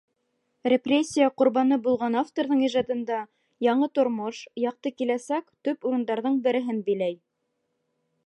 Репрессия 0.71 1.25
ҡорбаны 1.41 1.77
булған 1.87 2.15
авторҙың 2.21 2.63
ижадында 2.69 3.19
яңы 3.67 3.89
тормош, 3.99 4.41
яҡты 4.63 4.93
киләсәк 5.01 5.47
төп 5.69 5.87
урындарҙың 5.91 6.43
береһен 6.49 6.81
биләй. 6.89 7.21